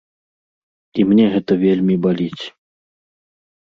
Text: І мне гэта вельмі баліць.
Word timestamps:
І 1.01 1.05
мне 1.11 1.25
гэта 1.35 1.59
вельмі 1.67 2.01
баліць. 2.09 2.43